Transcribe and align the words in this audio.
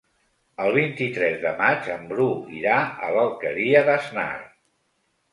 El 0.61 0.71
vint-i-tres 0.75 1.35
de 1.43 1.51
maig 1.59 1.89
en 1.95 2.07
Bru 2.13 2.25
irà 2.59 2.77
a 3.09 3.11
l'Alqueria 3.17 3.83
d'Asnar. 3.91 4.31